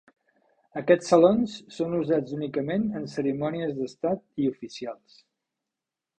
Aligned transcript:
Aquests 0.79 1.11
salons 1.11 1.57
són 1.75 1.93
usats 1.97 2.33
únicament 2.39 2.89
en 3.01 3.07
cerimònies 3.13 3.77
d'estat 3.83 4.25
i 4.47 4.51
oficials. 4.55 5.21